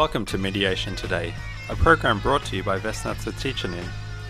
Welcome 0.00 0.24
to 0.26 0.38
Mediation 0.38 0.96
Today, 0.96 1.34
a 1.68 1.76
program 1.76 2.20
brought 2.20 2.42
to 2.46 2.56
you 2.56 2.62
by 2.62 2.78
Vesna 2.78 3.14
Cvjeticanin, 3.16 3.86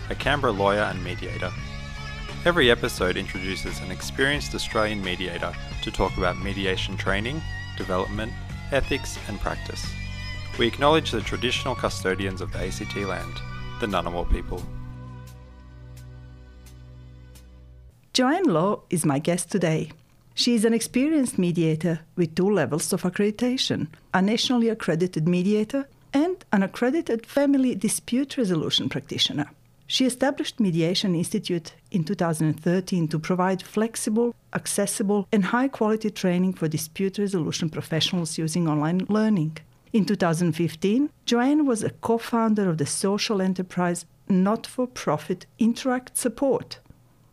a 0.09 0.15
Canberra 0.15 0.51
lawyer 0.51 0.81
and 0.81 1.01
mediator. 1.01 1.49
Every 2.43 2.69
episode 2.69 3.15
introduces 3.15 3.79
an 3.79 3.89
experienced 3.89 4.53
Australian 4.53 5.01
mediator 5.01 5.53
to 5.81 5.89
talk 5.89 6.17
about 6.17 6.37
mediation 6.37 6.97
training, 6.97 7.41
development, 7.77 8.33
ethics, 8.73 9.17
and 9.29 9.39
practice. 9.39 9.89
We 10.59 10.67
acknowledge 10.67 11.11
the 11.11 11.21
traditional 11.21 11.75
custodians 11.75 12.41
of 12.41 12.51
the 12.51 12.67
ACT 12.67 12.97
land, 12.97 13.39
the 13.79 13.87
Ngunnawal 13.87 14.29
people. 14.29 14.61
Joanne 18.11 18.43
Law 18.43 18.81
is 18.89 19.05
my 19.05 19.19
guest 19.19 19.49
today. 19.49 19.91
She 20.33 20.55
is 20.55 20.65
an 20.65 20.73
experienced 20.73 21.37
mediator 21.37 21.99
with 22.15 22.35
two 22.35 22.49
levels 22.49 22.93
of 22.93 23.03
accreditation 23.03 23.87
a 24.13 24.21
nationally 24.21 24.69
accredited 24.69 25.27
mediator 25.27 25.87
and 26.13 26.43
an 26.51 26.63
accredited 26.63 27.25
family 27.25 27.75
dispute 27.75 28.37
resolution 28.37 28.89
practitioner. 28.89 29.49
She 29.87 30.05
established 30.05 30.59
Mediation 30.59 31.15
Institute 31.15 31.73
in 31.91 32.05
2013 32.05 33.09
to 33.09 33.19
provide 33.19 33.61
flexible, 33.61 34.33
accessible, 34.53 35.27
and 35.33 35.43
high 35.43 35.67
quality 35.67 36.09
training 36.09 36.53
for 36.53 36.69
dispute 36.69 37.17
resolution 37.17 37.69
professionals 37.69 38.37
using 38.37 38.69
online 38.69 39.05
learning. 39.09 39.57
In 39.91 40.05
2015, 40.05 41.09
Joanne 41.25 41.65
was 41.65 41.83
a 41.83 41.89
co 41.89 42.17
founder 42.17 42.69
of 42.69 42.77
the 42.77 42.85
social 42.85 43.41
enterprise 43.41 44.05
not 44.29 44.65
for 44.65 44.87
profit 44.87 45.45
Interact 45.59 46.17
Support. 46.17 46.79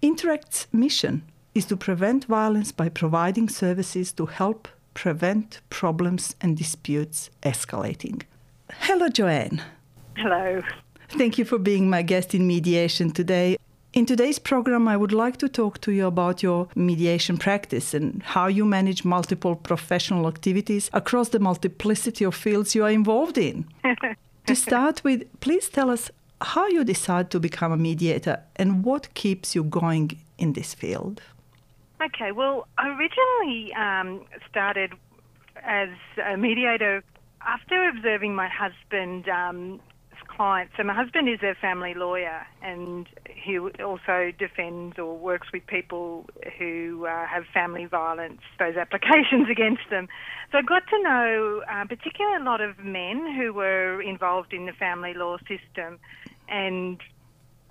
Interact's 0.02 0.66
mission 0.72 1.22
is 1.54 1.64
to 1.66 1.76
prevent 1.76 2.24
violence 2.26 2.72
by 2.72 2.88
providing 2.88 3.48
services 3.48 4.12
to 4.12 4.26
help 4.26 4.68
prevent 4.94 5.60
problems 5.70 6.34
and 6.40 6.56
disputes 6.56 7.30
escalating. 7.42 8.22
Hello, 8.80 9.08
Joanne. 9.08 9.62
Hello. 10.16 10.62
Thank 11.10 11.38
you 11.38 11.44
for 11.44 11.58
being 11.58 11.88
my 11.88 12.02
guest 12.02 12.34
in 12.34 12.46
mediation 12.46 13.10
today. 13.10 13.56
In 13.94 14.04
today's 14.04 14.38
program, 14.38 14.86
I 14.86 14.96
would 14.96 15.12
like 15.12 15.38
to 15.38 15.48
talk 15.48 15.80
to 15.80 15.92
you 15.92 16.06
about 16.06 16.42
your 16.42 16.68
mediation 16.74 17.38
practice 17.38 17.94
and 17.94 18.22
how 18.22 18.46
you 18.46 18.64
manage 18.66 19.04
multiple 19.04 19.56
professional 19.56 20.28
activities 20.28 20.90
across 20.92 21.30
the 21.30 21.38
multiplicity 21.38 22.24
of 22.24 22.34
fields 22.34 22.74
you 22.74 22.84
are 22.84 22.90
involved 22.90 23.38
in. 23.38 23.64
to 24.46 24.54
start 24.54 25.02
with, 25.04 25.24
please 25.40 25.68
tell 25.70 25.90
us 25.90 26.10
how 26.40 26.66
you 26.68 26.84
decide 26.84 27.30
to 27.30 27.40
become 27.40 27.72
a 27.72 27.76
mediator 27.76 28.40
and 28.56 28.84
what 28.84 29.12
keeps 29.14 29.54
you 29.54 29.64
going 29.64 30.18
in 30.36 30.52
this 30.52 30.74
field. 30.74 31.22
Okay, 32.00 32.30
well, 32.30 32.68
I 32.78 32.88
originally 32.90 33.74
um, 33.74 34.24
started 34.48 34.92
as 35.62 35.88
a 36.24 36.36
mediator 36.36 37.02
after 37.44 37.88
observing 37.88 38.34
my 38.36 38.48
husband's 38.48 39.26
um, 39.28 39.80
clients. 40.28 40.72
So 40.76 40.84
my 40.84 40.94
husband 40.94 41.28
is 41.28 41.42
a 41.42 41.54
family 41.60 41.94
lawyer, 41.94 42.46
and 42.62 43.08
he 43.26 43.58
also 43.58 44.32
defends 44.38 44.96
or 44.98 45.16
works 45.18 45.48
with 45.52 45.66
people 45.66 46.26
who 46.56 47.06
uh, 47.06 47.26
have 47.26 47.44
family 47.52 47.86
violence, 47.86 48.40
those 48.58 48.76
applications 48.76 49.48
against 49.50 49.90
them. 49.90 50.08
So 50.52 50.58
I 50.58 50.62
got 50.62 50.84
to 50.90 51.02
know, 51.02 51.62
uh, 51.68 51.84
particularly 51.86 52.40
a 52.40 52.44
lot 52.44 52.60
of 52.60 52.78
men 52.78 53.34
who 53.36 53.52
were 53.52 54.00
involved 54.00 54.52
in 54.52 54.66
the 54.66 54.72
family 54.72 55.14
law 55.14 55.36
system, 55.38 55.98
and 56.48 57.00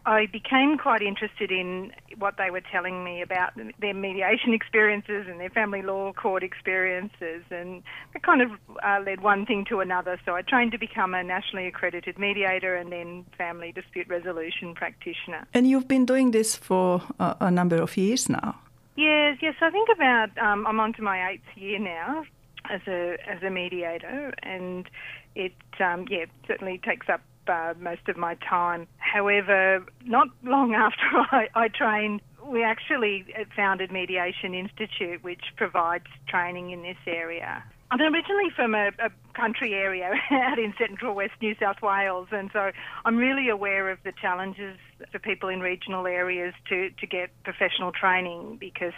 I 0.08 0.25
became 0.27 0.77
quite 0.77 1.02
interested 1.02 1.52
in 1.52 1.91
what 2.17 2.36
they 2.38 2.50
were 2.50 2.61
telling 2.61 3.03
me 3.03 3.22
about 3.22 3.52
their 3.81 3.94
mediation 3.94 4.53
experiences 4.53 5.27
and 5.27 5.38
their 5.38 5.50
family 5.50 5.81
law 5.81 6.13
court 6.13 6.44
experiences, 6.44 7.44
and 7.52 7.83
it 8.16 8.23
kind 8.23 8.41
of 8.41 8.52
uh, 8.81 9.00
led 9.05 9.19
one 9.19 9.45
thing 9.45 9.66
to 9.66 9.81
another. 9.81 10.17
So 10.23 10.33
I 10.33 10.44
trained 10.44 10.72
to 10.72 10.78
become 10.78 11.13
a 11.13 11.22
nationally 11.23 11.67
accredited 11.67 12.17
mediator 12.17 12.78
and 12.78 12.89
then 12.89 13.25
family 13.38 13.73
dispute 13.73 14.08
resolution 14.08 14.73
practitioner. 14.75 15.45
And 15.53 15.68
you've 15.68 15.90
been 15.90 16.06
doing 16.06 16.31
this 16.31 16.56
for 16.56 17.01
a, 17.19 17.35
a 17.41 17.51
number 17.51 17.75
of 17.75 17.97
years 17.97 18.29
now. 18.29 18.56
Yes, 18.95 19.39
yes. 19.41 19.56
I 19.62 19.69
think 19.72 19.89
about 19.94 20.29
um, 20.38 20.66
I'm 20.66 20.79
on 20.79 20.94
to 20.94 21.01
my 21.01 21.31
eighth 21.31 21.57
year 21.57 21.79
now 21.79 22.24
as 22.69 22.79
a 22.88 23.18
as 23.28 23.44
a 23.44 23.50
mediator, 23.50 24.34
and 24.41 24.89
it 25.35 25.53
um, 25.81 26.06
yeah 26.09 26.25
certainly 26.47 26.78
takes 26.78 27.09
up 27.09 27.19
uh, 27.50 27.74
most 27.80 28.08
of 28.08 28.18
my 28.18 28.35
time. 28.35 28.88
However, 28.97 29.85
not 30.06 30.28
long 30.44 30.74
after 30.75 31.06
I, 31.31 31.47
I 31.56 31.68
trained, 31.68 32.22
we 32.46 32.63
actually 32.63 33.25
founded 33.56 33.91
Mediation 33.91 34.53
Institute, 34.53 35.24
which 35.24 35.44
provides 35.56 36.06
training 36.28 36.72
in 36.72 36.81
this 36.81 36.97
area. 37.06 37.63
I'm 37.90 38.02
originally 38.02 38.50
from 38.56 38.75
a, 38.75 38.90
a, 39.00 39.09
country 39.34 39.74
area 39.74 40.12
out 40.31 40.57
in 40.57 40.74
central 40.80 41.13
west 41.13 41.34
New 41.41 41.56
South 41.59 41.81
Wales, 41.81 42.28
and 42.31 42.50
so 42.52 42.72
I'm 43.06 43.18
really 43.18 43.50
aware 43.50 43.90
of 43.91 44.00
the 44.03 44.12
challenges 44.19 44.78
for 45.12 45.19
people 45.19 45.47
in 45.47 45.59
regional 45.59 46.07
areas 46.07 46.53
to, 46.69 46.90
to 46.90 47.07
get 47.07 47.30
professional 47.44 47.91
training 47.91 48.57
because 48.59 48.94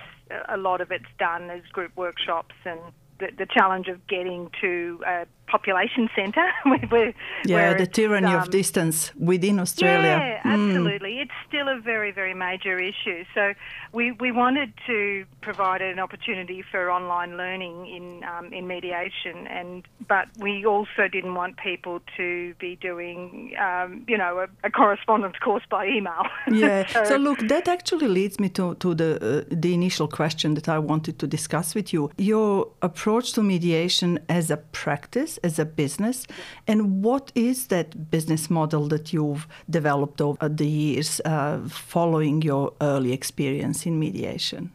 a 0.47 0.57
lot 0.57 0.79
of 0.81 0.91
it's 0.91 1.11
done 1.19 1.49
as 1.49 1.61
group 1.73 1.91
workshops 1.97 2.55
and 2.65 2.79
the, 3.19 3.27
the 3.37 3.45
challenge 3.45 3.87
of 3.89 4.07
getting 4.07 4.49
to 4.61 5.03
a 5.05 5.25
population 5.49 6.09
centre. 6.15 6.49
where, 6.89 7.13
yeah, 7.45 7.55
where 7.55 7.73
the 7.75 7.87
tyranny 7.87 8.27
um, 8.27 8.41
of 8.41 8.49
distance 8.49 9.11
within 9.15 9.59
Australia. 9.59 10.15
Yeah, 10.17 10.41
absolutely. 10.43 11.13
Mm. 11.15 11.21
It's 11.23 11.39
still 11.47 11.67
a 11.67 11.79
very, 11.79 12.11
very 12.11 12.33
major 12.33 12.79
issue. 12.79 13.25
So 13.33 13.53
we, 13.91 14.11
we 14.11 14.31
wanted 14.31 14.73
to 14.87 15.25
provide 15.41 15.81
an 15.81 15.99
opportunity 15.99 16.63
for 16.71 16.91
online 16.91 17.37
learning 17.37 17.87
in 17.87 18.23
um, 18.23 18.53
in 18.53 18.67
mediation, 18.67 19.47
and 19.47 19.87
but 20.07 20.27
we 20.37 20.65
also 20.65 21.07
didn't 21.11 21.35
want 21.35 21.57
people 21.57 21.99
to 22.17 22.53
be 22.59 22.75
doing, 22.75 23.53
um, 23.59 24.05
you 24.07 24.17
know, 24.17 24.45
a, 24.45 24.67
a, 24.67 24.69
correspondence 24.69 25.37
course 25.43 25.63
by 25.69 25.87
email. 25.87 26.23
Yeah. 26.51 26.87
so, 26.87 27.03
so, 27.03 27.15
look, 27.17 27.39
that 27.47 27.67
actually 27.67 28.07
leads 28.07 28.39
me 28.39 28.49
to 28.49 28.75
to 28.75 28.95
the 28.95 29.11
uh, 29.15 29.55
the 29.65 29.73
initial 29.73 30.07
question 30.07 30.55
that 30.55 30.67
I 30.67 30.79
wanted 30.79 31.17
to 31.19 31.27
discuss 31.27 31.75
with 31.75 31.93
you. 31.93 32.11
Your 32.17 32.67
approach 32.81 33.33
to 33.33 33.43
mediation 33.43 34.19
as 34.27 34.51
a 34.51 34.57
practice 34.57 35.38
as 35.43 35.59
a 35.59 35.65
business. 35.65 36.27
And 36.67 37.03
what 37.03 37.31
is 37.35 37.67
that 37.67 38.11
business 38.11 38.49
model 38.49 38.87
that 38.89 39.13
you've 39.13 39.47
developed 39.69 40.21
over 40.21 40.49
the 40.49 40.67
years 40.67 41.21
uh, 41.25 41.59
following 41.67 42.41
your 42.41 42.73
early 42.81 43.13
experience 43.13 43.85
in 43.85 43.99
mediation? 43.99 44.71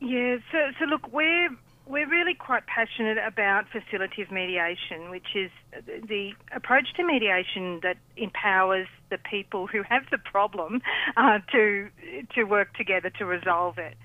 Yeah, 0.00 0.36
so, 0.52 0.58
so 0.78 0.84
look, 0.84 1.12
we're 1.12 1.50
we're 1.86 2.08
really 2.08 2.34
quite 2.34 2.66
passionate 2.66 3.18
about 3.18 3.66
facilitative 3.70 4.30
mediation, 4.30 5.10
which 5.10 5.34
is 5.34 5.50
the 5.84 6.32
approach 6.52 6.94
to 6.96 7.04
mediation 7.04 7.80
that 7.82 7.98
empowers 8.16 8.88
the 9.10 9.18
people 9.18 9.66
who 9.66 9.82
have 9.82 10.04
the 10.10 10.18
problem 10.18 10.80
uh, 11.16 11.40
to 11.52 11.88
to 12.34 12.44
work 12.44 12.74
together 12.74 13.10
to 13.10 13.26
resolve 13.26 13.78
it. 13.78 13.96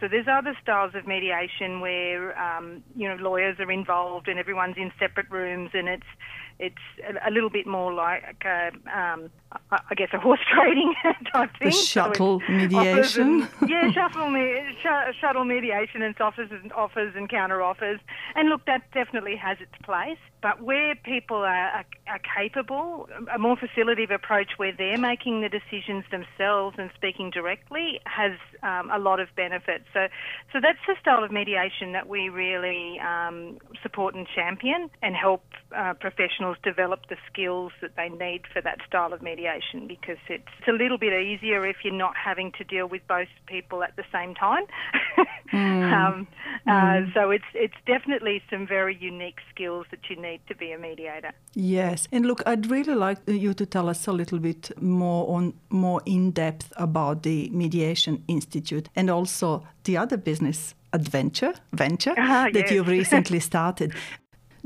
So 0.00 0.08
there's 0.08 0.26
other 0.30 0.56
styles 0.62 0.94
of 0.94 1.06
mediation 1.06 1.80
where 1.80 2.38
um, 2.38 2.82
you 2.94 3.08
know 3.08 3.16
lawyers 3.16 3.56
are 3.58 3.70
involved 3.70 4.28
and 4.28 4.38
everyone's 4.38 4.76
in 4.76 4.92
separate 4.98 5.30
rooms 5.30 5.70
and 5.72 5.88
it's 5.88 6.06
it's 6.58 7.18
a, 7.26 7.30
little 7.30 7.50
bit 7.50 7.66
more 7.66 7.92
like 7.92 8.44
a, 8.44 8.70
um, 8.98 9.30
I 9.70 9.94
guess 9.94 10.08
a 10.12 10.18
horse 10.18 10.40
trading 10.54 10.94
type 11.32 11.50
thing. 11.58 11.70
The 11.70 11.76
shuttle 11.76 12.40
so 12.46 12.52
mediation. 12.52 13.42
And, 13.42 13.48
yeah, 13.70 13.90
shuttle, 13.92 14.32
sh- 14.82 15.16
shuttle 15.20 15.44
mediation 15.44 16.02
and 16.02 16.18
offers 16.20 16.50
and 16.50 16.72
offers 16.72 17.14
and 17.16 17.28
counter 17.28 17.62
offers. 17.62 18.00
And 18.34 18.48
look, 18.48 18.64
that 18.66 18.82
definitely 18.92 19.36
has 19.36 19.58
its 19.60 19.72
place. 19.82 20.18
But 20.42 20.62
where 20.62 20.94
people 20.94 21.38
are, 21.38 21.46
are, 21.46 21.84
are 22.08 22.20
capable, 22.36 23.08
a 23.34 23.38
more 23.38 23.56
facilitative 23.56 24.14
approach 24.14 24.52
where 24.58 24.72
they're 24.76 24.98
making 24.98 25.40
the 25.40 25.48
decisions 25.48 26.04
themselves 26.10 26.76
and 26.78 26.90
speaking 26.94 27.30
directly 27.30 28.00
has 28.04 28.32
um, 28.62 28.90
a 28.90 28.98
lot 28.98 29.18
of 29.18 29.28
benefits. 29.34 29.84
So, 29.92 30.06
so 30.52 30.60
that's 30.60 30.78
the 30.86 30.94
style 31.00 31.24
of 31.24 31.32
mediation 31.32 31.92
that 31.92 32.08
we 32.08 32.28
really 32.28 33.00
um, 33.00 33.58
support 33.82 34.14
and 34.14 34.26
champion 34.34 34.90
and 35.02 35.16
help 35.16 35.42
uh, 35.74 35.94
professionals 35.94 36.58
develop 36.62 37.08
the 37.08 37.16
skills 37.30 37.72
that 37.80 37.96
they 37.96 38.08
need 38.08 38.42
for 38.52 38.60
that 38.60 38.78
style 38.86 39.12
of 39.12 39.22
mediation 39.22 39.45
because 39.86 40.18
it's, 40.28 40.44
it's 40.58 40.68
a 40.68 40.72
little 40.72 40.98
bit 40.98 41.12
easier 41.12 41.66
if 41.66 41.76
you're 41.84 41.92
not 41.92 42.14
having 42.16 42.52
to 42.52 42.64
deal 42.64 42.86
with 42.86 43.02
both 43.08 43.28
people 43.46 43.82
at 43.82 43.94
the 43.96 44.04
same 44.12 44.34
time. 44.34 44.64
mm. 45.52 45.92
Um, 45.92 46.26
uh, 46.66 46.70
mm. 46.70 47.14
so 47.14 47.30
it's 47.30 47.44
it's 47.54 47.74
definitely 47.86 48.42
some 48.50 48.66
very 48.66 48.96
unique 48.96 49.38
skills 49.52 49.86
that 49.90 50.00
you 50.10 50.16
need 50.16 50.40
to 50.48 50.54
be 50.54 50.72
a 50.72 50.78
mediator. 50.78 51.32
Yes, 51.54 52.08
and 52.12 52.26
look, 52.26 52.42
I'd 52.46 52.70
really 52.70 52.94
like 52.94 53.18
you 53.26 53.54
to 53.54 53.66
tell 53.66 53.88
us 53.88 54.06
a 54.06 54.12
little 54.12 54.38
bit 54.38 54.70
more 54.82 55.36
on 55.36 55.54
more 55.70 56.00
in 56.04 56.32
depth 56.32 56.72
about 56.76 57.22
the 57.22 57.48
Mediation 57.50 58.24
Institute 58.28 58.88
and 58.96 59.10
also 59.10 59.66
the 59.84 59.96
other 59.96 60.16
business 60.16 60.74
adventure 60.92 61.54
venture 61.72 62.14
uh, 62.18 62.44
that 62.52 62.54
yes. 62.54 62.70
you've 62.70 62.88
recently 63.00 63.40
started. 63.40 63.92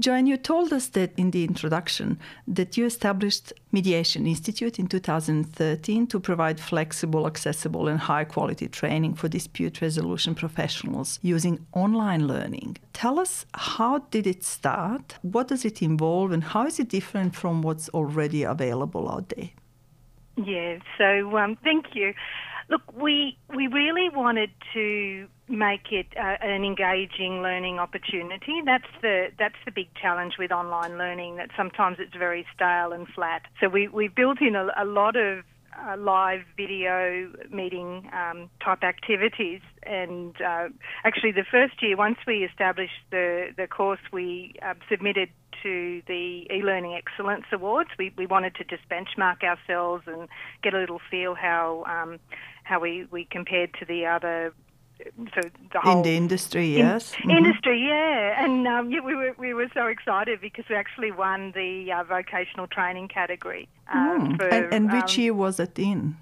Joanne, 0.00 0.26
you 0.26 0.38
told 0.38 0.72
us 0.72 0.88
that 0.88 1.12
in 1.18 1.30
the 1.30 1.44
introduction 1.44 2.18
that 2.48 2.78
you 2.78 2.86
established 2.86 3.52
Mediation 3.70 4.26
Institute 4.26 4.78
in 4.78 4.86
2013 4.86 6.06
to 6.06 6.18
provide 6.18 6.58
flexible, 6.58 7.26
accessible, 7.26 7.86
and 7.86 8.00
high 8.00 8.24
quality 8.24 8.66
training 8.66 9.12
for 9.14 9.28
dispute 9.28 9.82
resolution 9.82 10.34
professionals 10.34 11.18
using 11.20 11.66
online 11.74 12.26
learning. 12.26 12.78
Tell 12.94 13.18
us 13.18 13.44
how 13.52 13.98
did 14.10 14.26
it 14.26 14.42
start? 14.42 15.18
What 15.20 15.48
does 15.48 15.66
it 15.66 15.82
involve, 15.82 16.32
and 16.32 16.44
how 16.44 16.66
is 16.66 16.80
it 16.80 16.88
different 16.88 17.36
from 17.36 17.60
what's 17.60 17.90
already 17.90 18.42
available 18.42 19.06
out 19.06 19.28
there? 19.28 19.50
Yeah, 20.36 20.78
so 20.96 21.36
um, 21.36 21.58
thank 21.62 21.94
you. 21.94 22.14
Look, 22.70 22.82
we 22.94 23.36
we 23.54 23.66
really 23.66 24.08
wanted 24.14 24.50
to 24.74 25.26
make 25.48 25.90
it 25.90 26.06
uh, 26.16 26.36
an 26.40 26.64
engaging 26.64 27.42
learning 27.42 27.80
opportunity. 27.80 28.62
That's 28.64 28.84
the 29.02 29.32
that's 29.36 29.56
the 29.64 29.72
big 29.72 29.88
challenge 30.00 30.34
with 30.38 30.52
online 30.52 30.96
learning. 30.96 31.36
That 31.36 31.50
sometimes 31.56 31.96
it's 31.98 32.14
very 32.14 32.46
stale 32.54 32.92
and 32.92 33.08
flat. 33.08 33.42
So 33.60 33.68
we 33.68 33.88
we 33.88 34.06
built 34.06 34.40
in 34.40 34.54
a, 34.54 34.68
a 34.76 34.84
lot 34.84 35.16
of 35.16 35.42
uh, 35.78 35.96
live 35.96 36.42
video 36.56 37.32
meeting 37.50 38.08
um, 38.12 38.50
type 38.64 38.82
activities. 38.84 39.60
And 39.82 40.34
uh, 40.40 40.68
actually, 41.04 41.32
the 41.32 41.44
first 41.50 41.82
year, 41.82 41.96
once 41.96 42.18
we 42.26 42.44
established 42.44 43.02
the, 43.10 43.48
the 43.56 43.66
course, 43.66 44.00
we 44.12 44.54
uh, 44.62 44.74
submitted 44.88 45.30
to 45.62 46.02
the 46.06 46.46
e-learning 46.52 46.94
excellence 46.94 47.44
awards. 47.52 47.90
We, 47.98 48.12
we 48.16 48.26
wanted 48.26 48.54
to 48.56 48.64
just 48.64 48.82
benchmark 48.88 49.42
ourselves 49.42 50.04
and 50.06 50.28
get 50.62 50.74
a 50.74 50.78
little 50.78 51.00
feel 51.10 51.34
how 51.34 51.84
um, 51.86 52.18
how 52.64 52.80
we, 52.80 53.06
we 53.10 53.24
compared 53.24 53.74
to 53.80 53.84
the 53.84 54.06
other 54.06 54.52
so 55.34 55.40
the 55.72 55.80
whole 55.80 55.98
in 55.98 56.02
the 56.02 56.16
industry, 56.16 56.76
yes, 56.76 57.12
in, 57.12 57.30
mm-hmm. 57.30 57.38
industry, 57.38 57.86
yeah, 57.86 58.44
and 58.44 58.66
um, 58.66 58.90
yeah, 58.90 59.00
we 59.00 59.14
were 59.14 59.34
we 59.38 59.54
were 59.54 59.68
so 59.72 59.86
excited 59.86 60.40
because 60.40 60.64
we 60.68 60.76
actually 60.76 61.10
won 61.10 61.52
the 61.52 61.90
uh, 61.92 62.04
vocational 62.04 62.66
training 62.66 63.08
category. 63.08 63.68
Um, 63.92 64.34
mm. 64.34 64.36
for, 64.36 64.48
and, 64.48 64.74
and, 64.74 64.92
which 64.92 65.16
um, 65.16 65.22
year 65.22 65.34
was 65.34 65.58
it 65.58 65.78
in? 65.78 66.16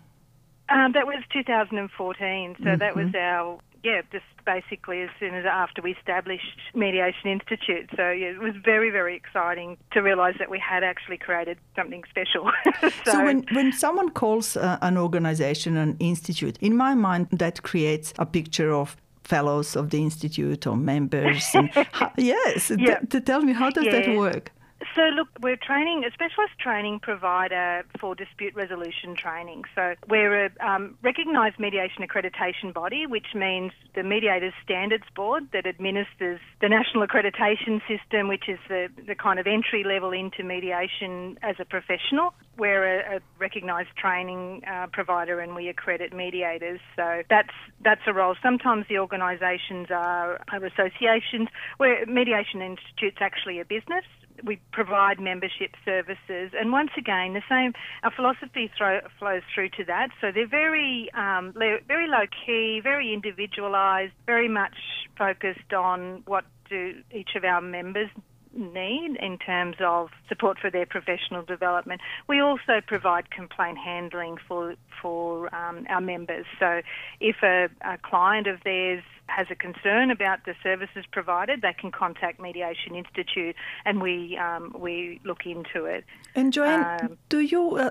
Um, 0.69 0.93
that 0.93 1.07
was 1.07 1.23
2014. 1.33 2.57
So 2.59 2.65
mm-hmm. 2.65 2.79
that 2.79 2.95
was 2.95 3.15
our 3.15 3.59
yeah, 3.83 4.03
just 4.11 4.25
basically 4.45 5.03
as 5.03 5.11
soon 5.21 5.35
as 5.35 5.45
after 5.45 5.83
we 5.83 5.93
established 5.93 6.59
Mediation 6.75 7.31
Institute. 7.31 7.89
So 7.97 8.11
yeah, 8.11 8.29
it 8.29 8.41
was 8.41 8.55
very, 8.65 8.91
very 8.91 9.15
exciting 9.15 9.77
to 9.93 10.01
realise 10.01 10.37
that 10.39 10.51
we 10.51 10.59
had 10.59 10.83
actually 10.83 11.19
created 11.19 11.59
something 11.77 12.03
special. 12.09 12.51
so, 12.81 13.13
so, 13.13 13.25
when, 13.25 13.45
when 13.53 13.73
someone 13.73 14.11
calls 14.11 14.57
uh, 14.57 14.79
an 14.83 14.97
organisation 14.97 15.77
an 15.77 15.97
institute, 16.01 16.59
in 16.61 16.77
my 16.77 16.95
mind 16.95 17.29
that 17.33 17.63
creates 17.63 18.13
a 18.19 18.27
picture 18.27 18.73
of 18.73 18.97
fellows 19.29 19.77
of 19.77 19.91
the 19.91 19.99
institute 19.99 20.67
or 20.67 20.77
members. 20.77 21.47
And 21.55 21.71
how, 21.93 22.11
yes, 22.17 22.73
yeah. 22.77 22.99
t- 22.99 23.07
to 23.09 23.21
tell 23.21 23.43
me 23.43 23.53
how 23.53 23.71
does 23.71 23.85
yeah. 23.85 24.01
that 24.01 24.17
work? 24.17 24.53
So, 24.99 25.05
look, 25.15 25.29
we're 25.41 25.55
training 25.55 26.03
a 26.05 26.11
specialist 26.11 26.59
training 26.59 26.99
provider 26.99 27.85
for 28.01 28.17
dispute 28.17 28.57
resolution 28.57 29.15
training. 29.15 29.63
So, 29.73 29.95
we're 30.09 30.47
a 30.47 30.51
um, 30.59 30.99
recognised 31.03 31.61
mediation 31.61 32.03
accreditation 32.03 32.75
body, 32.75 33.07
which 33.07 33.29
means 33.33 33.71
the 33.95 34.03
Mediators 34.03 34.55
Standards 34.65 35.05
Board 35.15 35.45
that 35.53 35.67
administers 35.67 36.41
the 36.61 36.69
national 36.69 37.07
accreditation 37.07 37.81
system, 37.87 38.27
which 38.27 38.49
is 38.49 38.59
the, 38.69 38.89
the 39.07 39.15
kind 39.15 39.39
of 39.39 39.47
entry 39.47 39.85
level 39.85 40.11
into 40.11 40.43
mediation 40.43 41.39
as 41.43 41.55
a 41.61 41.65
professional. 41.65 42.35
We're 42.57 42.99
a, 42.99 43.19
a 43.19 43.21
recognised 43.39 43.95
training 43.97 44.63
uh, 44.67 44.89
provider 44.93 45.39
and 45.39 45.55
we 45.55 45.69
accredit 45.69 46.13
mediators. 46.13 46.81
So, 46.97 47.23
that's 47.31 47.55
that's 47.85 48.03
a 48.09 48.13
role. 48.13 48.35
Sometimes 48.43 48.87
the 48.89 48.99
organisations 48.99 49.93
are, 49.93 50.41
are 50.51 50.65
associations 50.65 51.51
where 51.77 52.05
Mediation 52.07 52.63
Institute's 52.63 53.19
actually 53.21 53.61
a 53.61 53.65
business 53.65 54.03
we 54.45 54.61
provide 54.73 55.21
membership 55.21 55.75
services, 55.85 56.53
and 56.59 56.73
once 56.73 56.91
again, 56.97 57.35
the 57.35 57.43
same. 57.49 57.73
Our 58.03 58.11
philosophy 58.11 58.71
throw, 58.77 59.01
flows 59.19 59.43
through 59.55 59.71
to 59.71 59.85
that. 59.85 60.09
So 60.21 60.31
they're 60.33 60.47
very, 60.49 61.11
um, 61.15 61.53
very 61.53 62.09
low 62.09 62.27
key, 62.47 62.81
very 62.83 63.13
individualised, 63.13 64.13
very 64.27 64.49
much 64.49 64.77
focused 65.17 65.73
on 65.73 66.23
what 66.27 66.45
do 66.69 67.03
each 67.13 67.31
of 67.35 67.45
our 67.45 67.61
members 67.61 68.11
need 68.55 69.17
in 69.21 69.39
terms 69.39 69.77
of 69.81 70.09
support 70.29 70.59
for 70.59 70.71
their 70.71 70.87
professional 70.87 71.43
development. 71.43 72.01
We 72.29 72.41
also 72.41 72.81
provide 72.87 73.31
complaint 73.31 73.79
handling 73.79 74.37
for 74.47 74.75
for 75.01 75.55
um, 75.55 75.87
our 75.89 76.01
members. 76.01 76.47
So 76.59 76.81
if 77.21 77.37
a, 77.43 77.69
a 77.83 77.99
client 77.99 78.47
of 78.47 78.59
theirs 78.65 79.05
has 79.29 79.47
a 79.51 79.55
concern 79.55 80.11
about 80.11 80.45
the 80.45 80.55
services 80.63 81.05
provided, 81.13 81.63
they 81.63 81.73
can 81.73 81.91
contact 81.91 82.41
Mediation 82.41 82.95
Institute, 82.95 83.55
and 83.85 84.03
we 84.03 84.37
um, 84.37 84.75
we 84.79 85.21
look 85.25 85.47
into 85.47 85.85
it. 85.85 86.05
And 86.35 86.53
Joanne, 86.53 87.01
um, 87.03 87.19
do 87.29 87.41
you? 87.41 87.77
Uh, 87.77 87.91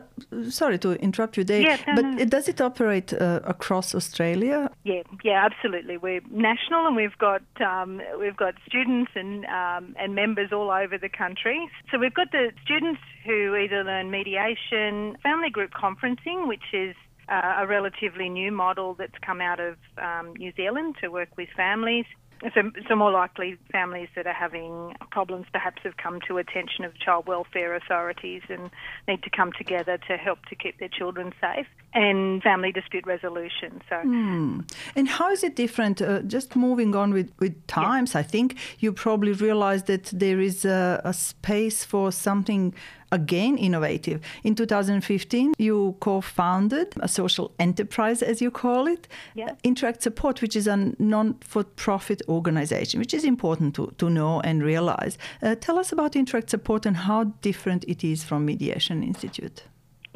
sorry 0.49 0.77
to 0.79 0.93
interrupt 0.93 1.37
you 1.37 1.43
there, 1.43 1.61
yeah, 1.61 1.77
no, 1.87 1.95
but 1.95 2.05
no. 2.05 2.25
does 2.25 2.47
it 2.47 2.59
operate 2.61 3.13
uh, 3.13 3.39
across 3.43 3.95
Australia? 3.95 4.69
Yeah, 4.83 5.03
yeah, 5.23 5.45
absolutely. 5.45 5.97
We're 5.97 6.21
national, 6.31 6.87
and 6.87 6.95
we've 6.95 7.17
got 7.17 7.43
um, 7.61 8.01
we've 8.19 8.37
got 8.37 8.55
students 8.65 9.11
and 9.15 9.45
um, 9.45 9.95
and 9.99 10.15
members 10.15 10.51
all 10.51 10.71
over 10.71 10.97
the 10.97 11.09
country. 11.09 11.69
So 11.91 11.97
we've 11.97 12.13
got 12.13 12.31
the 12.31 12.51
students 12.63 13.01
who 13.25 13.55
either 13.55 13.83
learn 13.83 14.11
mediation, 14.11 15.17
family 15.21 15.49
group 15.49 15.71
conferencing, 15.71 16.47
which 16.47 16.73
is 16.73 16.95
uh, 17.29 17.55
a 17.59 17.67
relatively 17.67 18.29
new 18.29 18.51
model 18.51 18.93
that's 18.93 19.17
come 19.21 19.41
out 19.41 19.59
of 19.59 19.77
um, 19.97 20.33
New 20.37 20.51
Zealand 20.55 20.95
to 21.01 21.09
work 21.09 21.29
with 21.37 21.49
families. 21.55 22.05
So, 22.53 22.71
so 22.87 22.95
more 22.95 23.11
likely 23.11 23.57
families 23.71 24.09
that 24.15 24.27
are 24.27 24.33
having 24.33 24.95
problems 25.09 25.47
perhaps 25.51 25.81
have 25.83 25.97
come 25.97 26.19
to 26.27 26.37
attention 26.37 26.85
of 26.85 26.97
child 26.99 27.25
welfare 27.25 27.75
authorities 27.75 28.43
and 28.47 28.69
need 29.07 29.23
to 29.23 29.29
come 29.31 29.51
together 29.57 29.97
to 30.07 30.17
help 30.17 30.45
to 30.45 30.55
keep 30.55 30.77
their 30.77 30.89
children 30.89 31.33
safe 31.41 31.65
and 31.95 32.43
family 32.43 32.71
dispute 32.71 33.07
resolution. 33.07 33.81
So, 33.89 33.95
mm. 33.95 34.71
and 34.95 35.07
how 35.07 35.31
is 35.31 35.43
it 35.43 35.55
different? 35.55 35.99
Uh, 35.99 36.21
just 36.21 36.55
moving 36.55 36.95
on 36.95 37.11
with, 37.11 37.31
with 37.39 37.65
times, 37.65 38.13
yeah. 38.13 38.19
I 38.19 38.23
think 38.23 38.55
you 38.77 38.93
probably 38.93 39.31
realize 39.31 39.83
that 39.83 40.05
there 40.05 40.39
is 40.39 40.63
a, 40.63 41.01
a 41.03 41.13
space 41.13 41.83
for 41.83 42.11
something 42.11 42.75
again 43.11 43.57
innovative. 43.57 44.21
In 44.43 44.55
2015, 44.55 45.53
you 45.57 45.95
co 45.99 46.21
founded 46.21 46.93
a 46.99 47.07
social 47.07 47.53
enterprise, 47.59 48.21
as 48.21 48.41
you 48.41 48.51
call 48.51 48.87
it, 48.87 49.07
yeah. 49.35 49.55
Interact 49.63 50.01
Support, 50.03 50.41
which 50.41 50.55
is 50.55 50.67
a 50.67 50.93
non 50.99 51.35
for 51.41 51.63
profit 51.63 52.21
organization, 52.27 52.99
which 52.99 53.13
is 53.13 53.23
important 53.23 53.75
to, 53.75 53.93
to 53.97 54.09
know 54.09 54.41
and 54.41 54.63
realize. 54.63 55.17
Uh, 55.41 55.55
tell 55.55 55.79
us 55.79 55.91
about 55.91 56.15
Interact 56.15 56.49
Support 56.49 56.85
and 56.85 56.97
how 56.97 57.25
different 57.41 57.83
it 57.87 58.03
is 58.03 58.23
from 58.23 58.45
Mediation 58.45 59.03
Institute. 59.03 59.63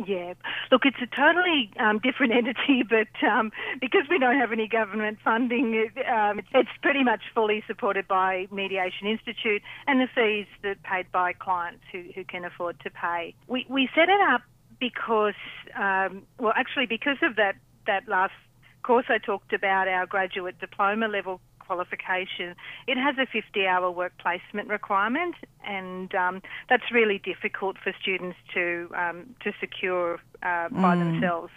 Yeah, 0.07 0.33
look, 0.71 0.85
it's 0.85 0.97
a 1.01 1.07
totally 1.15 1.71
um, 1.79 1.99
different 1.99 2.33
entity, 2.39 2.83
but 2.87 3.27
um, 3.27 3.51
because 3.79 4.03
we 4.09 4.19
don't 4.19 4.37
have 4.37 4.51
any 4.51 4.67
government 4.67 5.19
funding, 5.23 5.73
it, 5.73 6.05
um, 6.07 6.41
it's 6.53 6.69
pretty 6.81 7.03
much 7.03 7.21
fully 7.33 7.63
supported 7.67 8.07
by 8.07 8.47
Mediation 8.51 9.07
Institute 9.07 9.61
and 9.87 9.99
the 9.99 10.07
fees 10.13 10.47
that 10.63 10.81
paid 10.83 11.11
by 11.11 11.33
clients 11.33 11.83
who, 11.91 12.03
who 12.15 12.23
can 12.23 12.45
afford 12.45 12.79
to 12.81 12.89
pay. 12.89 13.35
We, 13.47 13.65
we 13.69 13.89
set 13.95 14.09
it 14.09 14.21
up 14.21 14.41
because, 14.79 15.35
um, 15.77 16.23
well, 16.39 16.53
actually, 16.55 16.87
because 16.87 17.17
of 17.21 17.35
that, 17.35 17.55
that 17.87 18.07
last 18.07 18.33
course 18.81 19.05
I 19.09 19.17
talked 19.19 19.53
about, 19.53 19.87
our 19.87 20.05
graduate 20.05 20.59
diploma 20.59 21.07
level 21.07 21.39
qualification, 21.71 22.53
it 22.85 22.97
has 22.97 23.15
a 23.17 23.25
50 23.25 23.65
hour 23.65 23.89
work 23.89 24.11
placement 24.17 24.67
requirement, 24.67 25.35
and 25.65 26.13
um, 26.13 26.41
that's 26.69 26.91
really 26.91 27.17
difficult 27.17 27.77
for 27.81 27.93
students 28.01 28.37
to, 28.53 28.89
um, 28.93 29.35
to 29.41 29.53
secure 29.61 30.15
uh, 30.43 30.67
by 30.67 30.95
mm. 30.95 30.99
themselves. 30.99 31.53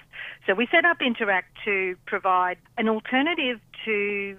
So 0.47 0.55
we 0.55 0.69
set 0.71 0.85
up 0.85 0.99
Interact 1.03 1.49
to 1.65 1.97
provide 2.07 2.59
an 2.79 2.89
alternative 2.89 3.59
to 3.85 4.37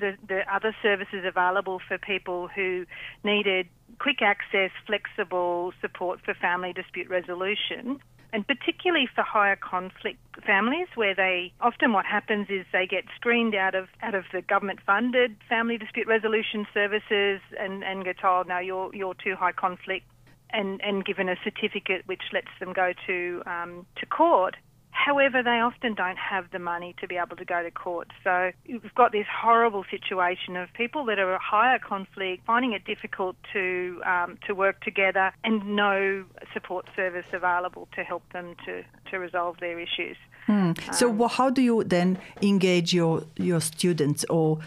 the, 0.00 0.16
the 0.26 0.42
other 0.52 0.74
services 0.82 1.24
available 1.24 1.80
for 1.86 1.98
people 1.98 2.48
who 2.48 2.84
needed 3.22 3.68
quick 4.00 4.22
access, 4.22 4.72
flexible 4.86 5.72
support 5.80 6.18
for 6.24 6.34
family 6.34 6.72
dispute 6.72 7.08
resolution 7.08 8.00
and 8.32 8.46
particularly 8.46 9.08
for 9.14 9.22
higher 9.22 9.56
conflict 9.56 10.18
families 10.46 10.88
where 10.94 11.14
they 11.14 11.52
often 11.60 11.92
what 11.92 12.06
happens 12.06 12.48
is 12.48 12.64
they 12.72 12.86
get 12.86 13.04
screened 13.14 13.54
out 13.54 13.74
of 13.74 13.88
out 14.02 14.14
of 14.14 14.24
the 14.32 14.42
government 14.42 14.80
funded 14.84 15.36
family 15.48 15.76
dispute 15.78 16.06
resolution 16.06 16.66
services 16.72 17.40
and, 17.58 17.84
and 17.84 18.04
get 18.04 18.18
told 18.18 18.48
no 18.48 18.58
you're 18.58 18.94
you're 18.94 19.14
too 19.14 19.36
high 19.36 19.52
conflict 19.52 20.06
and, 20.50 20.80
and 20.82 21.04
given 21.04 21.28
a 21.28 21.36
certificate 21.44 22.02
which 22.06 22.22
lets 22.32 22.50
them 22.60 22.72
go 22.72 22.92
to 23.06 23.42
um, 23.46 23.86
to 23.96 24.06
court 24.06 24.56
However, 25.04 25.42
they 25.42 25.58
often 25.58 25.94
don't 25.94 26.18
have 26.18 26.44
the 26.52 26.60
money 26.60 26.94
to 27.00 27.08
be 27.08 27.16
able 27.16 27.36
to 27.36 27.44
go 27.44 27.60
to 27.62 27.70
court. 27.72 28.08
So 28.22 28.52
we've 28.68 28.94
got 28.94 29.10
this 29.10 29.26
horrible 29.28 29.84
situation 29.90 30.56
of 30.56 30.72
people 30.74 31.04
that 31.06 31.18
are 31.18 31.36
higher 31.38 31.80
conflict, 31.80 32.44
finding 32.46 32.72
it 32.72 32.84
difficult 32.84 33.34
to 33.52 34.00
um, 34.06 34.38
to 34.46 34.54
work 34.54 34.80
together, 34.82 35.32
and 35.42 35.74
no 35.74 36.24
support 36.54 36.86
service 36.94 37.26
available 37.32 37.88
to 37.96 38.04
help 38.04 38.22
them 38.32 38.54
to, 38.64 38.84
to 39.10 39.18
resolve 39.18 39.56
their 39.58 39.80
issues. 39.80 40.16
Hmm. 40.46 40.72
So, 40.92 41.10
um, 41.10 41.18
well, 41.18 41.28
how 41.28 41.50
do 41.50 41.62
you 41.62 41.82
then 41.82 42.18
engage 42.40 42.94
your 42.94 43.24
your 43.36 43.60
students 43.60 44.24
or 44.30 44.60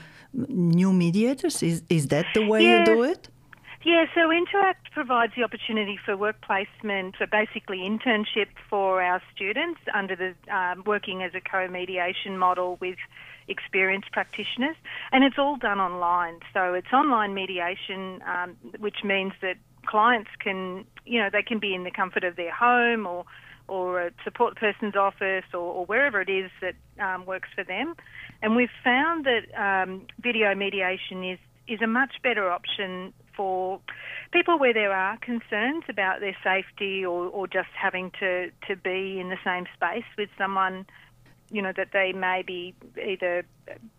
new 0.50 0.92
mediators? 0.92 1.64
Is 1.64 1.84
is 1.90 2.08
that 2.08 2.26
the 2.34 2.46
way 2.46 2.62
yeah, 2.64 2.80
you 2.80 2.86
do 2.86 3.04
it? 3.04 3.30
Yeah, 3.86 4.06
so 4.16 4.32
Interact 4.32 4.85
provides 4.96 5.34
the 5.36 5.44
opportunity 5.44 6.00
for 6.04 6.16
work 6.16 6.38
placement, 6.42 7.16
so 7.20 7.26
basically 7.30 7.80
internship 7.80 8.48
for 8.70 9.02
our 9.02 9.22
students 9.36 9.82
under 9.94 10.16
the 10.16 10.34
um, 10.56 10.84
working 10.86 11.22
as 11.22 11.34
a 11.36 11.42
co-mediation 11.42 12.38
model 12.38 12.78
with 12.80 12.96
experienced 13.50 14.10
practitioners, 14.14 14.78
and 15.12 15.26
it's 15.26 15.36
all 15.38 15.58
done 15.58 15.80
online. 15.80 16.40
So 16.54 16.74
it's 16.74 16.92
online 16.94 17.34
mediation, 17.34 18.22
um, 18.26 18.56
which 18.80 19.04
means 19.04 19.34
that 19.42 19.58
clients 19.86 20.30
can, 20.40 20.86
you 21.06 21.20
know, 21.20 21.30
they 21.30 21.44
can 21.44 21.60
be 21.60 21.76
in 21.76 21.84
the 21.84 21.92
comfort 21.92 22.24
of 22.24 22.38
their 22.38 22.54
home 22.54 23.06
or 23.06 23.26
or 23.68 24.00
a 24.00 24.12
support 24.24 24.56
person's 24.56 24.96
office 24.96 25.44
or, 25.52 25.60
or 25.60 25.86
wherever 25.88 26.22
it 26.22 26.30
is 26.30 26.52
that 26.62 26.76
um, 27.04 27.26
works 27.26 27.50
for 27.56 27.64
them. 27.64 27.96
And 28.44 28.56
we've 28.56 28.70
found 28.84 29.26
that 29.26 29.44
um, 29.60 30.06
video 30.22 30.56
mediation 30.56 31.24
is 31.24 31.40
is 31.68 31.82
a 31.82 31.88
much 31.88 32.14
better 32.24 32.50
option 32.50 33.12
for 33.36 33.80
people 34.32 34.58
where 34.60 34.74
there 34.74 34.92
are 34.94 35.18
concerns 35.18 35.84
about 35.90 36.20
their 36.20 36.36
safety 36.44 37.06
or, 37.06 37.28
or 37.28 37.48
just 37.48 37.70
having 37.80 38.12
to, 38.20 38.50
to 38.68 38.76
be 38.76 39.20
in 39.20 39.30
the 39.30 39.38
same 39.44 39.66
space 39.76 40.06
with 40.18 40.30
someone, 40.38 40.86
you 41.52 41.62
know, 41.62 41.72
that 41.76 41.90
they 41.94 42.12
maybe 42.14 42.74
either 43.04 43.46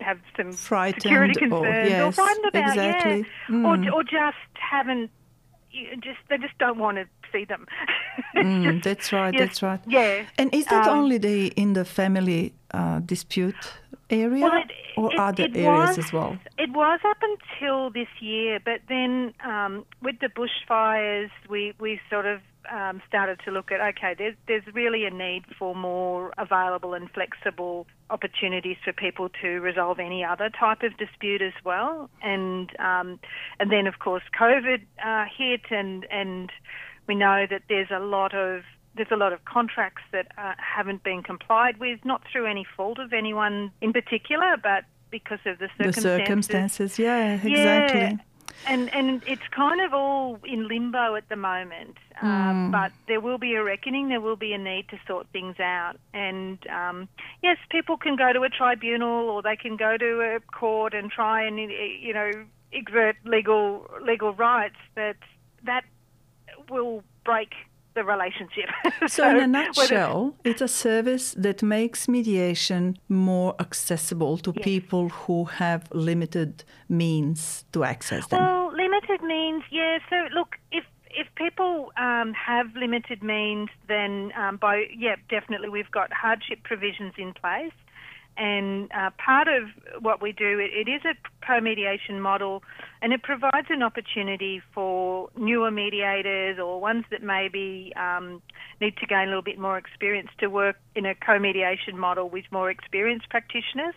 have 0.00 0.18
some 0.36 0.52
Frightened 0.52 1.02
security 1.02 1.34
concerns 1.38 1.92
or, 1.92 2.02
or, 2.06 2.12
frightened 2.12 2.46
about, 2.46 2.68
exactly. 2.70 3.18
yeah, 3.18 3.54
Mm. 3.56 3.88
or, 3.88 3.92
or 3.94 4.02
just 4.02 4.36
haven't, 4.54 5.10
just 6.00 6.18
they 6.28 6.38
just 6.38 6.56
don't 6.58 6.78
want 6.78 6.96
to 6.98 7.04
see 7.32 7.44
them. 7.44 7.66
Mm, 8.34 8.64
Just- 8.64 8.84
that's 8.84 9.12
right. 9.12 9.34
yes, 9.34 9.40
That's 9.40 9.62
right. 9.62 9.80
Yeah. 9.86 10.24
And 10.38 10.54
is 10.54 10.64
that 10.66 10.86
Um, 10.86 10.98
only 10.98 11.18
the 11.18 11.48
in 11.56 11.72
the 11.74 11.84
family 11.84 12.52
uh, 12.72 13.00
dispute 13.00 13.54
area, 14.10 14.42
Well, 14.44 14.54
it- 14.62 14.70
or 14.96 15.12
it- 15.12 15.18
other 15.18 15.44
it 15.44 15.56
areas 15.56 15.96
was- 15.96 15.98
as 15.98 16.12
well? 16.12 16.38
It 16.58 16.70
was 16.70 17.00
up 17.04 17.18
until 17.22 17.90
this 17.90 18.08
year, 18.20 18.60
but 18.64 18.80
then 18.88 19.34
um, 19.44 19.84
with 20.02 20.18
the 20.20 20.28
bushfires, 20.28 21.30
we, 21.48 21.74
we 21.78 22.00
sort 22.10 22.26
of 22.26 22.40
um, 22.70 23.00
started 23.06 23.38
to 23.44 23.52
look 23.52 23.70
at 23.70 23.80
okay, 23.80 24.14
there's, 24.18 24.34
there's 24.48 24.64
really 24.74 25.04
a 25.04 25.10
need 25.10 25.44
for 25.56 25.72
more 25.74 26.32
available 26.36 26.94
and 26.94 27.08
flexible 27.12 27.86
opportunities 28.10 28.76
for 28.84 28.92
people 28.92 29.28
to 29.40 29.60
resolve 29.60 30.00
any 30.00 30.24
other 30.24 30.50
type 30.50 30.82
of 30.82 30.96
dispute 30.96 31.42
as 31.42 31.52
well. 31.64 32.10
And 32.22 32.70
um, 32.80 33.20
and 33.60 33.70
then 33.70 33.86
of 33.86 34.00
course 34.00 34.24
COVID 34.38 34.82
uh, 35.04 35.26
hit, 35.36 35.62
and 35.70 36.06
and 36.10 36.50
we 37.06 37.14
know 37.14 37.46
that 37.48 37.62
there's 37.68 37.90
a 37.94 38.00
lot 38.00 38.34
of 38.34 38.62
there's 38.96 39.10
a 39.10 39.16
lot 39.16 39.32
of 39.32 39.44
contracts 39.44 40.02
that 40.12 40.32
uh, 40.38 40.54
haven't 40.58 41.02
been 41.02 41.22
complied 41.22 41.78
with, 41.78 42.04
not 42.04 42.22
through 42.30 42.46
any 42.46 42.66
fault 42.76 42.98
of 42.98 43.12
anyone 43.12 43.70
in 43.80 43.92
particular, 43.92 44.56
but 44.62 44.84
because 45.10 45.38
of 45.46 45.58
the 45.58 45.68
circumstances. 45.76 46.02
The 46.02 46.18
circumstances. 46.18 46.98
yeah, 46.98 47.34
exactly. 47.34 48.00
Yeah. 48.00 48.16
And 48.66 48.92
and 48.94 49.22
it's 49.26 49.46
kind 49.54 49.80
of 49.80 49.92
all 49.92 50.38
in 50.44 50.66
limbo 50.66 51.14
at 51.14 51.28
the 51.28 51.36
moment. 51.36 51.98
Um, 52.22 52.70
but 52.70 52.90
there 53.06 53.20
will 53.20 53.36
be 53.36 53.54
a 53.54 53.62
reckoning. 53.62 54.08
There 54.08 54.20
will 54.20 54.36
be 54.36 54.54
a 54.54 54.58
need 54.58 54.88
to 54.88 54.98
sort 55.06 55.26
things 55.32 55.60
out. 55.60 55.96
And 56.14 56.58
um, 56.68 57.08
yes, 57.42 57.58
people 57.70 57.96
can 57.98 58.16
go 58.16 58.32
to 58.32 58.42
a 58.42 58.48
tribunal 58.48 59.28
or 59.28 59.42
they 59.42 59.56
can 59.56 59.76
go 59.76 59.98
to 59.98 60.36
a 60.36 60.40
court 60.52 60.94
and 60.94 61.10
try 61.10 61.42
and 61.42 61.58
you 61.58 62.14
know 62.14 62.30
exert 62.72 63.16
legal 63.24 63.88
legal 64.02 64.32
rights. 64.32 64.76
But 64.94 65.16
that 65.64 65.84
will 66.70 67.04
break 67.24 67.52
the 67.98 68.04
relationship. 68.14 68.68
So, 69.16 69.22
in 69.24 69.28
a 69.30 69.38
whether- 69.38 69.46
nutshell, 69.58 70.18
it's 70.50 70.62
a 70.70 70.72
service 70.86 71.26
that 71.46 71.58
makes 71.62 72.00
mediation 72.16 72.82
more 73.08 73.50
accessible 73.66 74.34
to 74.46 74.50
Yes. 74.56 74.64
people 74.72 75.04
who 75.20 75.38
have 75.62 75.82
limited 76.08 76.50
means 76.88 77.38
to 77.74 77.78
access 77.92 78.22
them. 78.28 78.38
Well, 78.40 78.66
limited 78.84 79.20
means, 79.36 79.62
yeah. 79.70 79.98
So 80.10 80.16
look, 80.38 80.50
if 80.78 80.84
if 81.22 81.26
people 81.44 81.74
um, 82.06 82.28
have 82.50 82.68
limited 82.84 83.22
means, 83.36 83.68
then 83.88 84.12
um, 84.42 84.54
by 84.66 84.74
yeah, 85.04 85.16
definitely 85.36 85.68
we've 85.76 85.90
got 86.00 86.08
hardship 86.24 86.58
provisions 86.70 87.14
in 87.24 87.30
place. 87.44 87.76
And 88.36 88.90
uh, 88.92 89.10
part 89.24 89.48
of 89.48 89.64
what 90.02 90.20
we 90.20 90.32
do, 90.32 90.58
it, 90.58 90.70
it 90.72 90.90
is 90.90 91.02
a 91.04 91.14
co-mediation 91.46 92.20
model, 92.20 92.62
and 93.00 93.12
it 93.12 93.22
provides 93.22 93.68
an 93.70 93.82
opportunity 93.82 94.60
for 94.74 95.30
newer 95.38 95.70
mediators 95.70 96.58
or 96.58 96.80
ones 96.80 97.04
that 97.10 97.22
maybe 97.22 97.92
um, 97.96 98.42
need 98.80 98.96
to 98.98 99.06
gain 99.06 99.24
a 99.24 99.26
little 99.26 99.42
bit 99.42 99.58
more 99.58 99.78
experience 99.78 100.28
to 100.38 100.48
work 100.48 100.76
in 100.94 101.06
a 101.06 101.14
co-mediation 101.14 101.98
model 101.98 102.28
with 102.28 102.44
more 102.50 102.70
experienced 102.70 103.30
practitioners. 103.30 103.94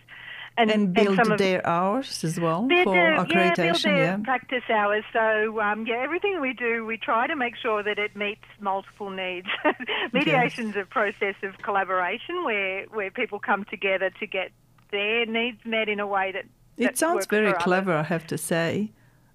And 0.59 0.93
build 0.93 1.15
some 1.15 1.31
of- 1.31 1.37
their 1.37 1.65
hours 1.65 2.23
as 2.23 2.39
well 2.39 2.63
Build 2.67 2.83
for 2.85 2.93
their- 2.93 3.13
yeah, 3.13 3.53
build 3.55 3.81
their 3.81 3.95
Yeah, 3.97 4.17
practice 4.23 4.63
hours. 4.69 5.03
So 5.13 5.59
um, 5.61 5.85
yeah, 5.87 5.97
everything 6.03 6.41
we 6.41 6.53
do, 6.53 6.85
we 6.85 6.97
try 6.97 7.27
to 7.27 7.35
make 7.35 7.55
sure 7.55 7.81
that 7.83 7.97
it 7.97 8.15
meets 8.15 8.45
multiple 8.59 9.09
needs. 9.09 9.47
Mediation's 10.13 10.75
a 10.75 10.85
process 10.85 11.35
of 11.43 11.57
collaboration 11.59 12.43
where 12.43 12.85
where 12.91 13.11
people 13.11 13.39
come 13.39 13.65
together 13.65 14.09
to 14.19 14.25
get 14.27 14.51
their 14.91 15.25
needs 15.25 15.59
met 15.65 15.87
in 15.89 15.99
a 15.99 16.07
way 16.07 16.31
that. 16.31 16.45
it 16.77 16.97
sounds 16.97 17.25
very 17.27 17.47
for 17.51 17.55
others. 17.55 17.63
clever, 17.63 17.93
I 17.93 18.03
have 18.03 18.25
to 18.27 18.37
say. 18.37 18.91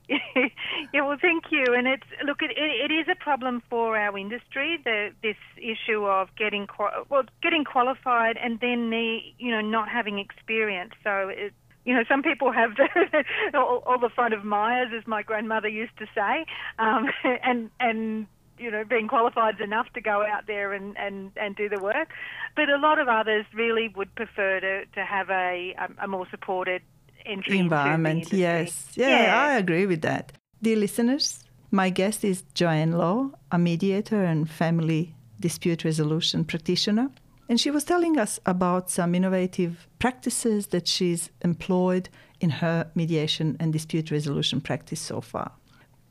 yeah, 0.08 1.02
well, 1.02 1.16
thank 1.20 1.44
you. 1.50 1.64
And 1.74 1.86
it's 1.86 2.04
look, 2.26 2.42
it, 2.42 2.50
it, 2.56 2.92
is 2.92 3.06
a 3.10 3.14
problem 3.14 3.62
for 3.70 3.96
our 3.96 4.16
industry. 4.18 4.78
The 4.84 5.10
this 5.22 5.36
issue 5.56 6.04
of 6.04 6.28
getting 6.36 6.66
well, 7.08 7.22
getting 7.42 7.64
qualified 7.64 8.36
and 8.36 8.60
then 8.60 8.90
the 8.90 9.20
you 9.38 9.50
know 9.50 9.60
not 9.60 9.88
having 9.88 10.18
experience. 10.18 10.92
So 11.02 11.28
it, 11.28 11.52
you 11.84 11.94
know, 11.94 12.04
some 12.08 12.22
people 12.22 12.50
have 12.52 12.70
the, 12.76 13.24
all, 13.58 13.82
all 13.86 13.98
the 13.98 14.08
front 14.08 14.34
of 14.34 14.44
Myers, 14.44 14.88
as 14.96 15.06
my 15.06 15.22
grandmother 15.22 15.68
used 15.68 15.96
to 15.98 16.06
say, 16.14 16.46
um, 16.78 17.08
and 17.42 17.70
and 17.80 18.26
you 18.58 18.70
know, 18.70 18.84
being 18.84 19.08
qualified 19.08 19.60
enough 19.60 19.86
to 19.94 20.00
go 20.00 20.24
out 20.24 20.46
there 20.46 20.72
and, 20.72 20.96
and, 20.96 21.32
and 21.36 21.56
do 21.56 21.68
the 21.68 21.80
work. 21.80 22.10
But 22.54 22.68
a 22.68 22.78
lot 22.78 22.98
of 22.98 23.08
others 23.08 23.44
really 23.52 23.92
would 23.96 24.14
prefer 24.14 24.60
to, 24.60 24.84
to 24.86 25.04
have 25.04 25.28
a, 25.30 25.74
a 26.00 26.06
more 26.06 26.26
supported 26.30 26.82
entry 27.26 27.58
environment. 27.58 28.32
Yes, 28.32 28.88
yeah, 28.94 29.24
Yeah. 29.24 29.42
I 29.42 29.56
agree 29.56 29.86
with 29.86 30.02
that. 30.02 30.32
Dear 30.62 30.76
listeners, 30.76 31.44
my 31.70 31.90
guest 31.90 32.24
is 32.24 32.42
Joanne 32.54 32.92
Law, 32.92 33.30
a 33.50 33.58
mediator 33.58 34.24
and 34.24 34.48
family 34.48 35.14
dispute 35.40 35.84
resolution 35.84 36.44
practitioner. 36.44 37.10
And 37.48 37.60
she 37.60 37.70
was 37.70 37.84
telling 37.84 38.18
us 38.18 38.40
about 38.46 38.90
some 38.90 39.14
innovative 39.14 39.86
practices 39.98 40.68
that 40.68 40.88
she's 40.88 41.30
employed 41.42 42.08
in 42.40 42.50
her 42.50 42.90
mediation 42.94 43.56
and 43.60 43.72
dispute 43.72 44.10
resolution 44.10 44.60
practice 44.60 45.00
so 45.00 45.20
far. 45.20 45.52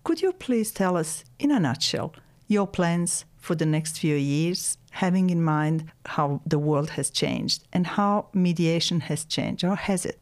Could 0.03 0.21
you 0.21 0.33
please 0.33 0.71
tell 0.71 0.95
us, 0.97 1.23
in 1.39 1.49
a 1.49 1.59
nutshell, 1.59 2.13
your 2.47 2.67
plans 2.67 3.25
for 3.37 3.55
the 3.55 3.65
next 3.65 3.97
few 3.97 4.15
years, 4.15 4.77
having 4.91 5.29
in 5.29 5.41
mind 5.43 5.91
how 6.05 6.41
the 6.45 6.59
world 6.59 6.91
has 6.91 7.09
changed 7.09 7.63
and 7.73 7.87
how 7.87 8.27
mediation 8.33 8.99
has 8.99 9.25
changed, 9.25 9.63
or 9.63 9.75
has 9.75 10.05
it? 10.05 10.19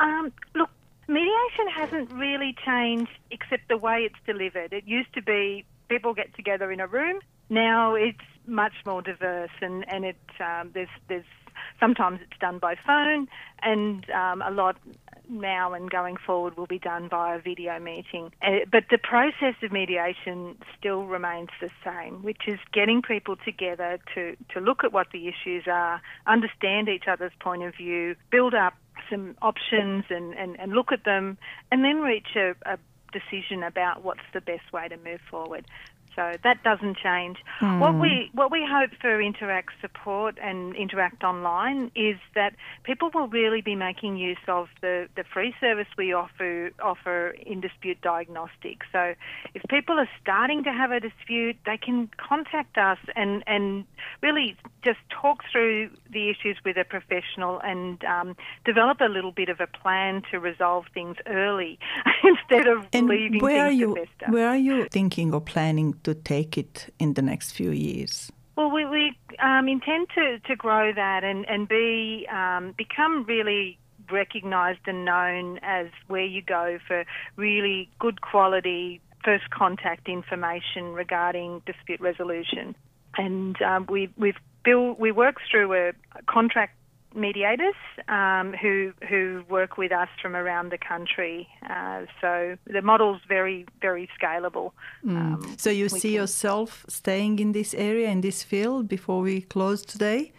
Um, 0.00 0.32
look, 0.54 0.70
mediation 1.06 1.68
hasn't 1.74 2.12
really 2.12 2.56
changed 2.66 3.12
except 3.30 3.68
the 3.68 3.76
way 3.76 3.98
it's 3.98 4.18
delivered. 4.26 4.72
It 4.72 4.84
used 4.86 5.12
to 5.14 5.22
be 5.22 5.64
people 5.88 6.14
get 6.14 6.34
together 6.34 6.72
in 6.72 6.80
a 6.80 6.86
room. 6.86 7.20
Now 7.50 7.94
it's 7.94 8.18
much 8.46 8.72
more 8.86 9.02
diverse, 9.02 9.50
and 9.60 9.84
and 9.88 10.04
it 10.04 10.16
um, 10.40 10.70
there's 10.72 10.88
there's 11.08 11.24
sometimes 11.78 12.20
it's 12.22 12.38
done 12.40 12.58
by 12.58 12.76
phone, 12.86 13.28
and 13.62 14.08
um, 14.10 14.40
a 14.42 14.50
lot 14.50 14.76
now 15.28 15.72
and 15.72 15.88
going 15.90 16.16
forward 16.16 16.56
will 16.56 16.66
be 16.66 16.78
done 16.78 17.08
via 17.08 17.38
video 17.38 17.78
meeting. 17.78 18.32
Uh, 18.42 18.60
but 18.70 18.84
the 18.90 18.98
process 18.98 19.54
of 19.62 19.70
mediation 19.70 20.56
still 20.78 21.04
remains 21.04 21.50
the 21.60 21.70
same, 21.84 22.22
which 22.22 22.42
is 22.48 22.58
getting 22.72 23.00
people 23.00 23.36
together 23.44 23.98
to, 24.14 24.36
to 24.52 24.60
look 24.60 24.82
at 24.82 24.92
what 24.92 25.06
the 25.12 25.28
issues 25.28 25.64
are, 25.66 26.02
understand 26.26 26.88
each 26.88 27.04
other's 27.06 27.32
point 27.40 27.62
of 27.62 27.74
view, 27.76 28.16
build 28.30 28.54
up 28.54 28.74
some 29.10 29.36
options 29.42 30.04
and, 30.08 30.34
and, 30.34 30.58
and 30.58 30.72
look 30.72 30.92
at 30.92 31.04
them, 31.04 31.36
and 31.70 31.84
then 31.84 32.00
reach 32.00 32.36
a, 32.36 32.54
a 32.64 32.78
decision 33.12 33.62
about 33.62 34.04
what's 34.04 34.20
the 34.32 34.40
best 34.40 34.72
way 34.72 34.88
to 34.88 34.96
move 34.96 35.20
forward. 35.30 35.66
So 36.16 36.32
that 36.42 36.62
doesn't 36.62 36.96
change. 36.96 37.38
What 37.60 37.98
we 37.98 38.30
what 38.34 38.50
we 38.50 38.66
hope 38.68 38.90
for 39.00 39.20
Interact 39.20 39.70
support 39.80 40.38
and 40.42 40.74
Interact 40.74 41.22
Online 41.22 41.90
is 41.94 42.16
that 42.34 42.54
people 42.84 43.10
will 43.14 43.28
really 43.28 43.60
be 43.60 43.74
making 43.74 44.16
use 44.16 44.38
of 44.48 44.68
the, 44.80 45.08
the 45.16 45.24
free 45.24 45.54
service 45.60 45.86
we 45.96 46.12
offer 46.12 46.70
offer 46.82 47.30
in 47.46 47.60
dispute 47.60 48.00
diagnostics. 48.02 48.86
So 48.92 49.14
if 49.54 49.62
people 49.68 49.98
are 49.98 50.08
starting 50.20 50.64
to 50.64 50.72
have 50.72 50.90
a 50.90 51.00
dispute, 51.00 51.56
they 51.66 51.76
can 51.76 52.10
contact 52.16 52.78
us 52.78 52.98
and, 53.16 53.42
and 53.46 53.84
really 54.22 54.56
just 54.82 54.98
talk 55.10 55.42
through 55.50 55.90
the 56.10 56.30
issues 56.30 56.56
with 56.64 56.76
a 56.76 56.84
professional 56.84 57.60
and 57.60 58.02
um, 58.04 58.36
develop 58.64 59.00
a 59.00 59.08
little 59.08 59.32
bit 59.32 59.48
of 59.48 59.60
a 59.60 59.66
plan 59.66 60.22
to 60.30 60.38
resolve 60.38 60.84
things 60.94 61.16
early 61.26 61.78
instead 62.24 62.66
of 62.66 62.86
And 62.92 63.06
leaving 63.06 63.40
where 63.40 63.66
are 63.66 63.70
you 63.70 63.96
where 64.28 64.48
are 64.48 64.56
you 64.56 64.88
thinking 64.88 65.34
or 65.34 65.40
planning 65.40 65.92
to 66.04 66.14
take 66.14 66.58
it 66.58 66.92
in 66.98 67.14
the 67.14 67.22
next 67.22 67.52
few 67.52 67.70
years? 67.70 68.30
Well, 68.56 68.70
we, 68.70 68.84
we 68.84 69.12
um, 69.38 69.68
intend 69.68 70.08
to, 70.14 70.38
to 70.40 70.56
grow 70.56 70.92
that 70.92 71.24
and, 71.24 71.48
and 71.48 71.68
be 71.68 72.26
um, 72.30 72.74
become 72.76 73.24
really 73.24 73.78
recognised 74.10 74.80
and 74.86 75.04
known 75.04 75.58
as 75.62 75.86
where 76.08 76.24
you 76.24 76.42
go 76.42 76.78
for 76.86 77.04
really 77.36 77.88
good 77.98 78.20
quality 78.20 79.00
first 79.24 79.50
contact 79.50 80.08
information 80.08 80.92
regarding 80.92 81.62
dispute 81.66 82.00
resolution. 82.00 82.74
And 83.16 83.60
um, 83.62 83.86
we, 83.88 84.08
we've 84.16 84.38
built, 84.64 84.98
we 84.98 85.12
work 85.12 85.36
through 85.50 85.72
a 85.74 85.92
contract 86.26 86.74
mediators 87.14 87.74
um, 88.08 88.54
who 88.60 88.92
who 89.08 89.44
work 89.48 89.76
with 89.76 89.92
us 89.92 90.08
from 90.20 90.36
around 90.36 90.70
the 90.70 90.78
country. 90.78 91.48
Uh, 91.68 92.02
so 92.20 92.56
the 92.66 92.82
model's 92.82 93.20
very 93.28 93.66
very 93.80 94.08
scalable. 94.20 94.72
Mm. 95.04 95.16
Um, 95.16 95.54
so 95.58 95.70
you 95.70 95.88
see 95.88 96.12
can... 96.12 96.20
yourself 96.20 96.84
staying 96.88 97.38
in 97.38 97.52
this 97.52 97.74
area 97.74 98.08
in 98.08 98.20
this 98.20 98.42
field 98.42 98.88
before 98.88 99.20
we 99.20 99.42
close 99.42 99.82
today? 99.84 100.32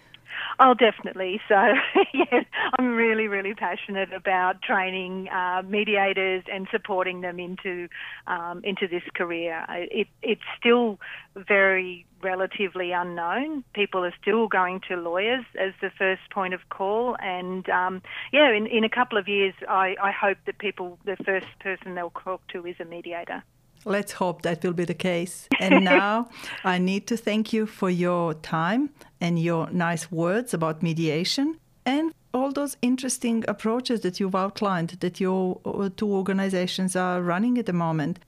Oh, 0.60 0.74
definitely. 0.74 1.40
So, 1.52 1.74
yeah, 2.14 2.44
I'm 2.80 2.96
really, 2.96 3.28
really 3.28 3.54
passionate 3.54 4.14
about 4.14 4.62
training 4.62 5.28
uh, 5.28 5.64
mediators 5.68 6.44
and 6.52 6.66
supporting 6.72 7.20
them 7.22 7.40
into 7.40 7.90
um, 8.28 8.62
into 8.64 8.88
this 8.88 9.04
career. 9.14 9.66
It, 9.70 10.08
it's 10.22 10.42
still 10.58 11.00
very 11.36 12.06
relatively 12.24 12.92
unknown. 12.92 13.64
People 13.74 14.04
are 14.04 14.14
still 14.22 14.48
going 14.48 14.82
to 14.88 14.96
lawyers 14.96 15.46
as 15.60 15.74
the 15.82 15.90
first 15.98 16.22
point 16.32 16.54
of 16.54 16.62
call, 16.70 17.16
and 17.20 17.68
um, 17.70 18.02
yeah, 18.32 18.52
in, 18.52 18.68
in 18.68 18.84
a 18.84 18.90
couple 18.90 19.18
of 19.18 19.28
years, 19.28 19.54
I, 19.68 19.96
I 20.02 20.12
hope 20.12 20.38
that 20.46 20.58
people, 20.58 20.98
the 21.06 21.18
first 21.26 21.48
person 21.60 21.96
they'll 21.96 22.12
talk 22.24 22.48
to 22.50 22.66
is 22.66 22.76
a 22.80 22.86
mediator. 22.86 23.44
Let's 23.84 24.12
hope 24.12 24.44
that 24.44 24.64
will 24.64 24.74
be 24.74 24.86
the 24.86 24.94
case. 24.94 25.48
And 25.60 25.84
now 25.98 26.30
I 26.64 26.78
need 26.78 27.08
to 27.08 27.18
thank 27.18 27.52
you 27.52 27.66
for 27.66 27.90
your 27.90 28.36
time 28.36 28.92
and 29.20 29.40
your 29.40 29.70
nice 29.72 30.12
words 30.12 30.54
about 30.54 30.84
mediation 30.84 31.60
and 31.86 32.14
all 32.34 32.52
those 32.52 32.78
interesting 32.82 33.44
approaches 33.48 34.02
that 34.02 34.20
you've 34.20 34.36
outlined 34.36 34.98
that 35.00 35.20
your 35.20 35.60
uh, 35.66 35.90
two 35.96 36.12
organizations 36.12 36.96
are 36.96 37.22
running 37.22 37.58
at 37.58 37.66
the 37.66 37.74
moment. 37.74 38.20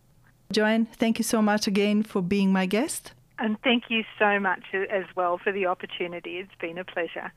Joanne, 0.52 0.86
thank 0.86 1.20
you 1.20 1.24
so 1.24 1.42
much 1.42 1.68
again 1.68 2.04
for 2.04 2.22
being 2.22 2.52
my 2.52 2.66
guest. 2.66 3.14
And 3.40 3.58
thank 3.63 3.86
you 3.90 4.04
so 4.20 4.40
much 4.40 4.63
as 4.74 5.06
well 5.16 5.40
for 5.44 5.52
the 5.52 5.66
opportunity. 5.66 6.38
It's 6.38 6.56
been 6.60 6.78
a 6.78 6.86
pleasure. 6.86 7.34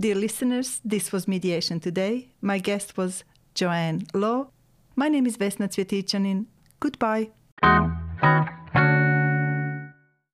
Dear 0.00 0.14
listeners, 0.16 0.80
this 0.84 1.12
was 1.12 1.28
Mediation 1.28 1.78
Today. 1.80 2.32
My 2.40 2.58
guest 2.58 2.96
was 2.96 3.24
Joanne 3.54 4.06
Law. 4.14 4.48
My 4.96 5.08
name 5.08 5.26
is 5.26 5.36
Vesna 5.36 5.68
Cvjeticanin. 5.68 6.46
Goodbye. 6.80 7.30